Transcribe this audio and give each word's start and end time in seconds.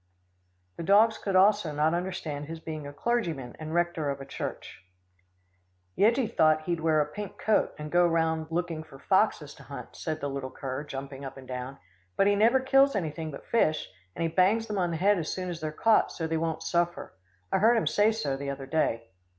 The 0.77 0.83
dogs 0.83 1.19
also 1.27 1.69
could 1.69 1.75
not 1.77 1.93
understand 1.93 2.45
his 2.47 2.59
being 2.59 2.87
a 2.87 2.91
clergyman 2.91 3.55
and 3.59 3.71
rector 3.71 4.09
of 4.09 4.19
a 4.19 4.25
church. 4.25 4.83
"Yeggie 5.95 6.35
thought 6.35 6.63
he'd 6.63 6.79
wear 6.79 7.01
a 7.01 7.05
pink 7.05 7.37
coat, 7.37 7.75
and 7.77 7.91
go 7.91 8.07
round 8.07 8.47
looking 8.49 8.81
for 8.83 8.97
foxes 8.97 9.53
to 9.53 9.61
hunt," 9.65 9.95
said 9.95 10.19
the 10.19 10.27
little 10.27 10.49
cur, 10.49 10.83
jumping 10.85 11.23
up 11.23 11.37
and 11.37 11.47
down, 11.47 11.77
"but 12.17 12.25
he 12.25 12.33
never 12.35 12.59
kills 12.59 12.95
anything 12.95 13.29
but 13.29 13.45
fish, 13.45 13.87
and 14.15 14.23
he 14.23 14.27
bangs 14.27 14.65
them 14.65 14.79
on 14.79 14.89
the 14.89 14.97
head 14.97 15.19
as 15.19 15.31
soon 15.31 15.51
as 15.51 15.61
they're 15.61 15.71
caught 15.71 16.11
so 16.11 16.25
they 16.25 16.35
won't 16.35 16.63
suffer 16.63 17.13
I 17.51 17.59
heard 17.59 17.77
him 17.77 17.85
say 17.85 18.11
so 18.11 18.35
the 18.35 18.49
other 18.49 18.65
day." 18.65 19.11